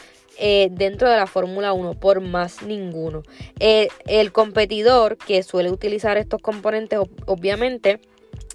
eh, 0.43 0.69
dentro 0.71 1.07
de 1.07 1.17
la 1.17 1.27
Fórmula 1.27 1.71
1, 1.71 1.93
por 2.00 2.19
más 2.19 2.63
ninguno. 2.63 3.21
Eh, 3.60 3.89
el 4.07 4.31
competidor 4.31 5.17
que 5.17 5.43
suele 5.43 5.69
utilizar 5.69 6.17
estos 6.17 6.41
componentes, 6.41 6.98
obviamente, 7.27 8.00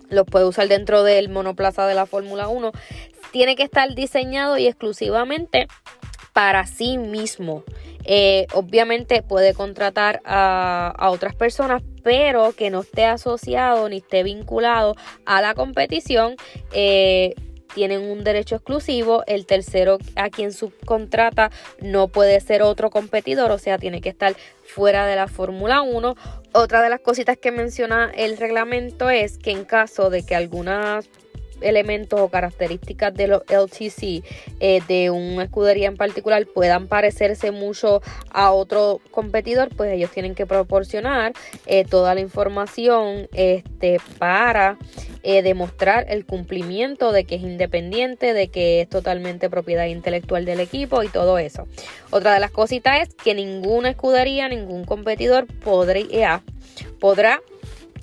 los 0.09 0.27
puede 0.27 0.47
usar 0.47 0.67
dentro 0.67 1.05
del 1.05 1.29
monoplaza 1.29 1.87
de 1.87 1.95
la 1.95 2.07
Fórmula 2.07 2.49
1, 2.49 2.73
tiene 3.31 3.55
que 3.55 3.63
estar 3.63 3.95
diseñado 3.95 4.59
y 4.59 4.67
exclusivamente 4.67 5.69
para 6.33 6.67
sí 6.67 6.99
mismo. 6.99 7.63
Eh, 8.05 8.49
obviamente 8.53 9.23
puede 9.23 9.55
contratar 9.55 10.23
a, 10.25 11.09
otras 11.13 11.37
personas, 11.37 11.85
pero 12.03 12.53
que 12.53 12.71
no 12.71 12.81
esté 12.81 13.05
asociado 13.05 13.89
ni 13.89 13.99
esté 13.99 14.25
vinculado 14.25 14.97
a 15.25 15.41
la 15.41 15.55
competición. 15.55 16.35
Tienen 17.77 18.01
un 18.11 18.25
derecho 18.25 18.55
exclusivo, 18.55 19.23
el 19.27 19.45
tercero 19.45 19.99
a 20.15 20.31
quien 20.31 20.55
subcontrata 20.55 21.51
no 21.83 22.09
puede 22.09 22.41
ser 22.41 22.63
otro 22.63 22.89
competidor, 22.89 23.51
o 23.51 23.59
sea, 23.59 23.77
tiene 23.77 24.01
que 24.01 24.09
estar 24.09 24.35
fuera 24.65 25.07
de 25.07 25.15
la 25.15 25.29
Fórmula 25.29 25.83
1. 25.83 26.17
Otra 26.53 26.81
de 26.81 26.89
las 26.89 27.01
cositas 27.01 27.37
que 27.37 27.53
menciona 27.53 28.11
el 28.15 28.39
reglamento 28.39 29.11
es 29.11 29.37
que 29.37 29.51
en 29.51 29.67
caso 29.67 30.09
de 30.09 30.25
que 30.25 30.35
algunas 30.35 31.11
elementos 31.61 32.21
o 32.21 32.29
características 32.29 33.15
de 33.15 33.29
los 33.29 33.43
LTC 33.49 34.25
eh, 34.61 34.81
de 34.89 35.11
una 35.11 35.45
escudería 35.45 35.89
en 35.89 35.97
particular 35.97 36.47
puedan 36.47 36.89
parecerse 36.89 37.51
mucho 37.51 38.03
a 38.31 38.53
otro 38.53 39.01
competidor, 39.11 39.71
pues 39.75 39.93
ellos 39.93 40.11
tienen 40.11 40.35
que 40.35 40.47
proporcionar 40.47 41.33
eh, 41.67 41.85
toda 41.85 42.15
la 42.15 42.21
información 42.21 43.29
este, 43.33 43.99
para 44.19 44.79
eh, 45.23 45.43
demostrar 45.43 46.07
el 46.09 46.25
cumplimiento 46.25 47.13
de 47.13 47.25
que 47.25 47.37
es 47.37 47.43
independiente, 47.43 48.33
de 48.33 48.49
que 48.49 48.83
es 48.83 48.89
totalmente 48.89 49.51
propiedad 49.51 49.87
intelectual 49.87 50.45
del 50.45 50.61
equipo 50.61 51.03
y 51.03 51.09
todo 51.09 51.39
eso. 51.39 51.67
Otra 52.11 52.35
de 52.35 52.41
las 52.41 52.51
cositas 52.51 53.03
es 53.03 53.15
que 53.15 53.35
ninguna 53.35 53.91
escudería, 53.91 54.49
ningún 54.49 54.85
competidor 54.85 55.47
podrá 57.01 57.41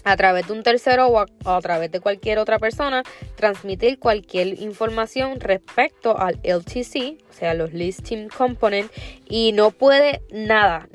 a 0.03 0.17
través 0.17 0.47
de 0.47 0.53
un 0.53 0.63
tercero 0.63 1.07
o 1.07 1.19
a, 1.19 1.61
través 1.61 1.91
de 1.91 1.99
cualquier 1.99 2.39
otra 2.39 2.59
persona 2.59 3.03
transmitir 3.35 3.99
cualquier 3.99 4.59
información 4.61 5.39
respecto 5.39 6.17
al 6.17 6.39
LTC, 6.43 7.21
o 7.29 7.33
sea, 7.33 7.53
los 7.53 7.73
Listing 7.73 8.29
Component, 8.29 8.91
y 9.27 9.51
no 9.53 9.71
puede 9.71 10.21
nada. 10.31 10.87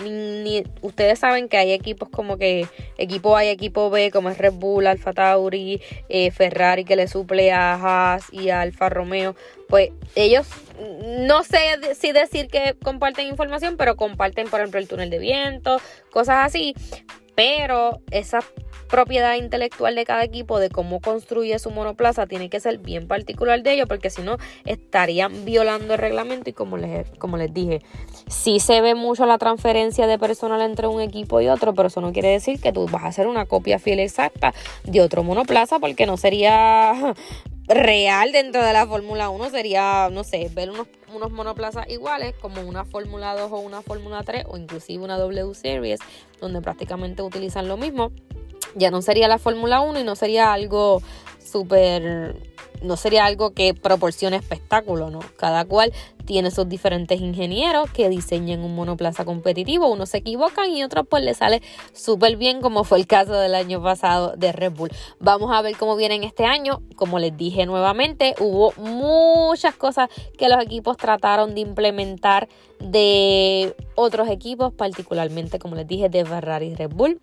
Ustedes 0.82 1.18
saben 1.18 1.48
que 1.48 1.56
hay 1.56 1.72
equipos 1.72 2.08
como 2.08 2.38
que 2.38 2.66
equipo 2.96 3.36
A 3.36 3.44
y 3.44 3.48
equipo 3.48 3.90
B, 3.90 4.10
como 4.10 4.30
es 4.30 4.38
Red 4.38 4.54
Bull, 4.54 4.86
Alfa 4.86 5.12
Tauri, 5.12 5.80
eh, 6.08 6.30
Ferrari 6.30 6.84
que 6.84 6.96
le 6.96 7.08
suple 7.08 7.52
a 7.52 7.74
Haas 7.74 8.32
y 8.32 8.50
a 8.50 8.60
Alfa 8.60 8.88
Romeo. 8.88 9.34
Pues 9.68 9.90
ellos 10.14 10.46
no 11.26 11.42
sé 11.42 11.94
si 11.94 12.12
decir 12.12 12.48
que 12.48 12.74
comparten 12.82 13.26
información, 13.26 13.76
pero 13.76 13.96
comparten, 13.96 14.48
por 14.48 14.60
ejemplo, 14.60 14.80
el 14.80 14.88
túnel 14.88 15.10
de 15.10 15.18
viento, 15.18 15.80
cosas 16.10 16.46
así. 16.46 16.74
Pero 17.38 18.00
esas 18.10 18.44
propiedad 18.88 19.36
intelectual 19.36 19.94
de 19.94 20.04
cada 20.04 20.24
equipo 20.24 20.58
de 20.58 20.70
cómo 20.70 21.00
construye 21.00 21.56
su 21.60 21.70
monoplaza 21.70 22.26
tiene 22.26 22.50
que 22.50 22.58
ser 22.58 22.78
bien 22.78 23.06
particular 23.06 23.62
de 23.62 23.74
ellos 23.74 23.86
porque 23.86 24.10
si 24.10 24.22
no 24.22 24.38
estarían 24.64 25.44
violando 25.44 25.94
el 25.94 26.00
reglamento 26.00 26.50
y 26.50 26.52
como 26.52 26.78
les, 26.78 27.08
como 27.18 27.36
les 27.36 27.54
dije, 27.54 27.80
sí 28.26 28.58
se 28.58 28.80
ve 28.80 28.96
mucho 28.96 29.24
la 29.24 29.38
transferencia 29.38 30.08
de 30.08 30.18
personal 30.18 30.62
entre 30.62 30.88
un 30.88 31.00
equipo 31.00 31.40
y 31.40 31.46
otro, 31.46 31.74
pero 31.74 31.86
eso 31.86 32.00
no 32.00 32.12
quiere 32.12 32.30
decir 32.30 32.60
que 32.60 32.72
tú 32.72 32.86
vas 32.86 33.04
a 33.04 33.08
hacer 33.08 33.28
una 33.28 33.46
copia 33.46 33.78
fiel 33.78 34.00
exacta 34.00 34.52
de 34.82 35.00
otro 35.00 35.22
monoplaza 35.22 35.78
porque 35.78 36.06
no 36.06 36.16
sería 36.16 37.14
real 37.68 38.32
dentro 38.32 38.64
de 38.64 38.72
la 38.72 38.84
Fórmula 38.84 39.28
1 39.28 39.50
sería, 39.50 40.08
no 40.10 40.24
sé, 40.24 40.50
ver 40.52 40.70
unos, 40.70 40.88
unos 41.14 41.30
monoplazas 41.30 41.88
iguales 41.88 42.34
como 42.40 42.62
una 42.62 42.84
Fórmula 42.84 43.34
2 43.34 43.52
o 43.52 43.58
una 43.58 43.82
Fórmula 43.82 44.22
3 44.22 44.44
o 44.48 44.56
inclusive 44.56 45.02
una 45.02 45.18
W 45.18 45.54
Series 45.54 46.00
donde 46.40 46.60
prácticamente 46.60 47.22
utilizan 47.22 47.68
lo 47.68 47.76
mismo. 47.76 48.12
Ya 48.74 48.90
no 48.90 49.02
sería 49.02 49.28
la 49.28 49.38
Fórmula 49.38 49.80
1 49.80 50.00
y 50.00 50.04
no 50.04 50.14
sería 50.14 50.52
algo 50.52 51.02
súper, 51.38 52.36
no 52.82 52.96
sería 52.96 53.24
algo 53.24 53.52
que 53.52 53.74
proporcione 53.74 54.36
espectáculo, 54.36 55.10
¿no? 55.10 55.20
Cada 55.36 55.64
cual 55.64 55.92
tiene 56.24 56.50
sus 56.50 56.68
diferentes 56.68 57.20
ingenieros 57.20 57.90
que 57.90 58.10
diseñan 58.10 58.60
un 58.60 58.74
monoplaza 58.74 59.24
competitivo, 59.24 59.88
unos 59.88 60.10
se 60.10 60.18
equivocan 60.18 60.70
y 60.70 60.84
otros 60.84 61.06
pues 61.08 61.24
le 61.24 61.32
sale 61.32 61.62
súper 61.94 62.36
bien 62.36 62.60
como 62.60 62.84
fue 62.84 62.98
el 62.98 63.06
caso 63.06 63.32
del 63.32 63.54
año 63.54 63.82
pasado 63.82 64.34
de 64.36 64.52
Red 64.52 64.72
Bull. 64.72 64.90
Vamos 65.20 65.50
a 65.52 65.62
ver 65.62 65.76
cómo 65.76 65.96
vienen 65.96 66.24
este 66.24 66.44
año, 66.44 66.82
como 66.96 67.18
les 67.18 67.34
dije 67.36 67.64
nuevamente, 67.64 68.34
hubo 68.40 68.74
muchas 68.76 69.74
cosas 69.74 70.10
que 70.36 70.50
los 70.50 70.62
equipos 70.62 70.98
trataron 70.98 71.54
de 71.54 71.62
implementar 71.62 72.48
de 72.78 73.74
otros 73.94 74.28
equipos, 74.28 74.72
particularmente 74.74 75.58
como 75.58 75.76
les 75.76 75.86
dije 75.86 76.10
de 76.10 76.24
Ferrari 76.26 76.66
y 76.66 76.74
Red 76.74 76.90
Bull 76.90 77.20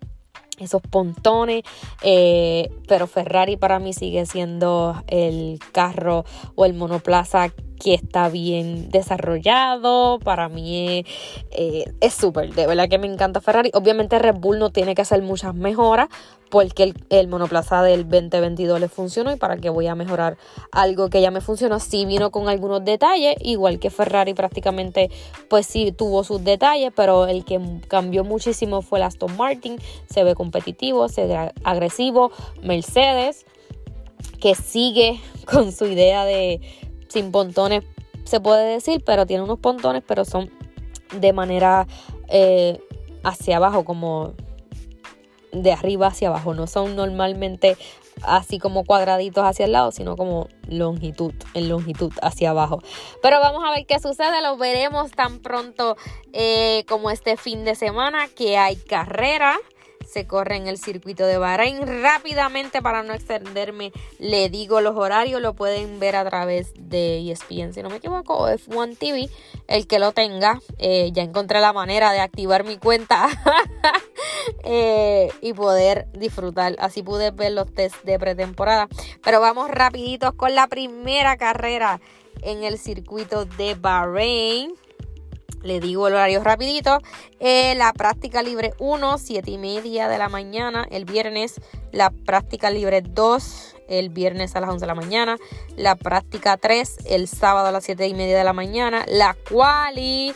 esos 0.58 0.82
pontones, 0.82 1.62
eh, 2.02 2.70
pero 2.88 3.06
Ferrari 3.06 3.56
para 3.56 3.78
mí 3.78 3.92
sigue 3.92 4.26
siendo 4.26 5.02
el 5.06 5.58
carro 5.72 6.24
o 6.54 6.64
el 6.64 6.74
monoplaza 6.74 7.50
que 7.78 7.94
está 7.94 8.28
bien 8.28 8.90
desarrollado. 8.90 10.18
Para 10.18 10.48
mí 10.48 11.04
eh, 11.50 11.92
es 12.00 12.14
súper, 12.14 12.54
de 12.54 12.66
verdad 12.66 12.88
que 12.88 12.98
me 12.98 13.06
encanta 13.06 13.40
Ferrari. 13.40 13.70
Obviamente 13.74 14.18
Red 14.18 14.36
Bull 14.36 14.58
no 14.58 14.70
tiene 14.70 14.94
que 14.94 15.02
hacer 15.02 15.22
muchas 15.22 15.54
mejoras 15.54 16.08
porque 16.50 16.94
el, 17.10 17.28
monoplaza 17.28 17.82
del 17.82 18.08
2022 18.08 18.80
le 18.80 18.88
funcionó 18.88 19.32
y 19.32 19.36
para 19.36 19.56
qué 19.56 19.68
voy 19.68 19.88
a 19.88 19.94
mejorar 19.94 20.36
algo 20.72 21.08
que 21.10 21.20
ya 21.20 21.30
me 21.30 21.40
funcionó. 21.40 21.80
Sí 21.80 22.06
vino 22.06 22.30
con 22.30 22.48
algunos 22.48 22.84
detalles, 22.84 23.36
igual 23.40 23.78
que 23.78 23.90
Ferrari 23.90 24.34
prácticamente 24.34 25.10
pues 25.48 25.66
sí 25.66 25.92
tuvo 25.92 26.24
sus 26.24 26.42
detalles, 26.44 26.92
pero 26.94 27.26
el 27.26 27.44
que 27.44 27.60
cambió 27.88 28.24
muchísimo 28.24 28.82
fue 28.82 28.98
el 28.98 29.04
Aston 29.04 29.36
Martin. 29.36 29.78
Se 30.08 30.24
ve 30.24 30.34
competitivo, 30.34 31.08
se 31.08 31.26
ve 31.26 31.52
agresivo. 31.64 32.30
Mercedes 32.62 33.44
que 34.40 34.54
sigue 34.54 35.20
con 35.44 35.72
su 35.72 35.86
idea 35.86 36.24
de 36.24 36.60
sin 37.08 37.32
pontones, 37.32 37.84
se 38.24 38.40
puede 38.40 38.72
decir, 38.72 39.02
pero 39.04 39.26
tiene 39.26 39.42
unos 39.42 39.58
pontones, 39.58 40.02
pero 40.06 40.24
son 40.24 40.50
de 41.14 41.32
manera 41.32 41.86
eh, 42.28 42.80
hacia 43.22 43.56
abajo, 43.56 43.84
como 43.84 44.34
de 45.52 45.72
arriba 45.72 46.08
hacia 46.08 46.28
abajo. 46.28 46.54
No 46.54 46.66
son 46.66 46.96
normalmente 46.96 47.76
así 48.22 48.58
como 48.58 48.84
cuadraditos 48.84 49.44
hacia 49.44 49.66
el 49.66 49.72
lado, 49.72 49.92
sino 49.92 50.16
como 50.16 50.48
longitud, 50.68 51.34
en 51.54 51.68
longitud 51.68 52.12
hacia 52.22 52.50
abajo. 52.50 52.82
Pero 53.22 53.40
vamos 53.40 53.62
a 53.64 53.70
ver 53.70 53.86
qué 53.86 53.98
sucede, 54.00 54.42
lo 54.42 54.56
veremos 54.56 55.10
tan 55.12 55.40
pronto 55.40 55.96
eh, 56.32 56.84
como 56.88 57.10
este 57.10 57.36
fin 57.36 57.64
de 57.64 57.74
semana 57.74 58.28
que 58.28 58.58
hay 58.58 58.76
carrera 58.76 59.56
se 60.16 60.26
corre 60.26 60.56
en 60.56 60.66
el 60.66 60.78
circuito 60.78 61.26
de 61.26 61.36
Bahrein. 61.36 62.02
Rápidamente, 62.02 62.80
para 62.80 63.02
no 63.02 63.12
extenderme, 63.12 63.92
le 64.18 64.48
digo 64.48 64.80
los 64.80 64.96
horarios, 64.96 65.42
lo 65.42 65.52
pueden 65.52 66.00
ver 66.00 66.16
a 66.16 66.24
través 66.24 66.72
de 66.78 67.30
ESPN, 67.30 67.74
si 67.74 67.82
no 67.82 67.90
me 67.90 67.96
equivoco, 67.96 68.34
o 68.34 68.48
F1 68.48 68.96
TV, 68.96 69.28
el 69.68 69.86
que 69.86 69.98
lo 69.98 70.12
tenga. 70.12 70.58
Eh, 70.78 71.10
ya 71.12 71.22
encontré 71.22 71.60
la 71.60 71.74
manera 71.74 72.12
de 72.12 72.20
activar 72.20 72.64
mi 72.64 72.78
cuenta 72.78 73.28
eh, 74.64 75.28
y 75.42 75.52
poder 75.52 76.06
disfrutar. 76.14 76.76
Así 76.78 77.02
pude 77.02 77.30
ver 77.30 77.52
los 77.52 77.70
test 77.74 78.02
de 78.04 78.18
pretemporada. 78.18 78.88
Pero 79.22 79.42
vamos 79.42 79.70
rapiditos 79.70 80.32
con 80.32 80.54
la 80.54 80.66
primera 80.66 81.36
carrera 81.36 82.00
en 82.40 82.64
el 82.64 82.78
circuito 82.78 83.44
de 83.44 83.74
Bahrein. 83.74 84.72
Le 85.66 85.80
digo 85.80 86.06
el 86.06 86.14
horario 86.14 86.42
rapidito. 86.44 87.00
Eh, 87.40 87.74
la 87.74 87.92
práctica 87.92 88.42
libre 88.42 88.72
1, 88.78 89.18
7 89.18 89.50
y 89.50 89.58
media 89.58 90.08
de 90.08 90.16
la 90.16 90.28
mañana 90.28 90.86
el 90.90 91.04
viernes. 91.04 91.60
La 91.90 92.10
práctica 92.10 92.70
libre 92.70 93.02
2, 93.02 93.76
el 93.88 94.10
viernes 94.10 94.54
a 94.54 94.60
las 94.60 94.70
11 94.70 94.80
de 94.80 94.86
la 94.86 94.94
mañana. 94.94 95.36
La 95.76 95.96
práctica 95.96 96.56
3, 96.56 96.98
el 97.06 97.26
sábado 97.26 97.66
a 97.66 97.72
las 97.72 97.84
7 97.84 98.06
y 98.06 98.14
media 98.14 98.38
de 98.38 98.44
la 98.44 98.52
mañana. 98.52 99.04
La 99.08 99.36
quali 99.48 100.34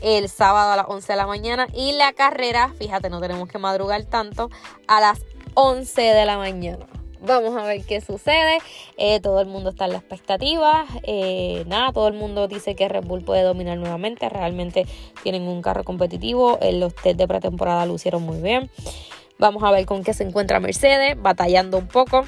el 0.00 0.28
sábado 0.28 0.72
a 0.72 0.76
las 0.76 0.86
11 0.88 1.12
de 1.12 1.16
la 1.16 1.26
mañana. 1.26 1.66
Y 1.74 1.92
la 1.92 2.12
carrera, 2.12 2.72
fíjate, 2.78 3.10
no 3.10 3.20
tenemos 3.20 3.48
que 3.48 3.58
madrugar 3.58 4.04
tanto, 4.04 4.48
a 4.86 5.00
las 5.00 5.20
11 5.54 6.00
de 6.00 6.24
la 6.24 6.38
mañana. 6.38 6.97
Vamos 7.20 7.56
a 7.56 7.64
ver 7.64 7.84
qué 7.84 8.00
sucede. 8.00 8.58
Eh, 8.96 9.20
todo 9.20 9.40
el 9.40 9.46
mundo 9.46 9.70
está 9.70 9.86
en 9.86 9.92
la 9.92 9.98
expectativa. 9.98 10.86
Eh, 11.02 11.64
nada, 11.66 11.92
todo 11.92 12.08
el 12.08 12.14
mundo 12.14 12.48
dice 12.48 12.74
que 12.74 12.88
Red 12.88 13.04
Bull 13.04 13.24
puede 13.24 13.42
dominar 13.42 13.78
nuevamente. 13.78 14.28
Realmente 14.28 14.86
tienen 15.22 15.42
un 15.42 15.62
carro 15.62 15.84
competitivo. 15.84 16.58
En 16.60 16.80
los 16.80 16.94
test 16.94 17.18
de 17.18 17.26
pretemporada 17.26 17.86
lo 17.86 17.94
hicieron 17.94 18.22
muy 18.22 18.40
bien. 18.40 18.70
Vamos 19.38 19.62
a 19.62 19.70
ver 19.70 19.86
con 19.86 20.02
qué 20.02 20.14
se 20.14 20.24
encuentra 20.24 20.60
Mercedes, 20.60 21.20
batallando 21.20 21.78
un 21.78 21.88
poco. 21.88 22.24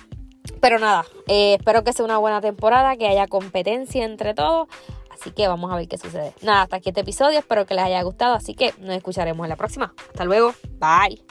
Pero 0.61 0.79
nada, 0.79 1.05
eh, 1.26 1.55
espero 1.59 1.85
que 1.85 1.92
sea 1.92 2.05
una 2.05 2.18
buena 2.18 2.40
temporada, 2.40 2.96
que 2.96 3.07
haya 3.07 3.26
competencia 3.26 4.05
entre 4.05 4.35
todos. 4.35 4.68
Así 5.11 5.33
que 5.33 5.48
vamos 5.48 5.70
a 5.70 5.76
ver 5.76 5.87
qué 5.87 5.98
sucede. 5.98 6.33
Nada, 6.42 6.62
hasta 6.62 6.76
aquí 6.76 6.90
este 6.90 7.03
episodio. 7.03 7.38
Espero 7.38 7.66
que 7.66 7.74
les 7.74 7.85
haya 7.85 8.03
gustado. 8.03 8.35
Así 8.35 8.55
que 8.55 8.72
nos 8.79 8.96
escucharemos 8.96 9.44
en 9.44 9.50
la 9.50 9.57
próxima. 9.57 9.92
Hasta 10.09 10.24
luego. 10.24 10.55
Bye. 10.79 11.22